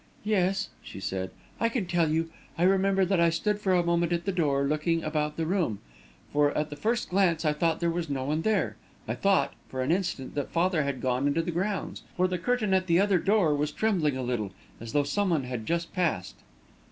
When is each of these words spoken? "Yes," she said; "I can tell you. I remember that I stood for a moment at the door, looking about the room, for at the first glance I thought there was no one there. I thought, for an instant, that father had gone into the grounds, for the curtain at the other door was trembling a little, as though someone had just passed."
"Yes," 0.23 0.69
she 0.81 0.99
said; 0.99 1.29
"I 1.59 1.69
can 1.69 1.85
tell 1.85 2.09
you. 2.09 2.31
I 2.57 2.63
remember 2.63 3.05
that 3.05 3.19
I 3.19 3.29
stood 3.29 3.61
for 3.61 3.75
a 3.75 3.83
moment 3.83 4.11
at 4.11 4.25
the 4.25 4.31
door, 4.31 4.63
looking 4.63 5.03
about 5.03 5.37
the 5.37 5.45
room, 5.45 5.77
for 6.33 6.51
at 6.57 6.71
the 6.71 6.75
first 6.75 7.07
glance 7.11 7.45
I 7.45 7.53
thought 7.53 7.79
there 7.79 7.91
was 7.91 8.09
no 8.09 8.23
one 8.25 8.41
there. 8.41 8.77
I 9.07 9.13
thought, 9.13 9.53
for 9.69 9.83
an 9.83 9.91
instant, 9.91 10.33
that 10.33 10.49
father 10.49 10.81
had 10.81 11.01
gone 11.01 11.27
into 11.27 11.43
the 11.43 11.51
grounds, 11.51 12.01
for 12.17 12.27
the 12.27 12.39
curtain 12.39 12.73
at 12.73 12.87
the 12.87 12.99
other 12.99 13.19
door 13.19 13.53
was 13.55 13.71
trembling 13.71 14.17
a 14.17 14.23
little, 14.23 14.53
as 14.79 14.93
though 14.93 15.03
someone 15.03 15.43
had 15.43 15.67
just 15.67 15.93
passed." 15.93 16.37